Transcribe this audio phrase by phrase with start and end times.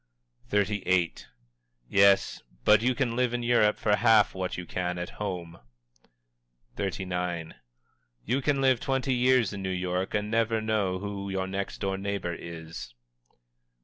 [0.49, 1.13] XXXVIII.
[1.87, 5.59] "Yes, but you can live in Europe for half what you can at home."
[6.75, 7.53] XXXIX.
[8.25, 11.99] "You can live twenty years in New York and never know who your next door
[11.99, 12.95] neighbor is."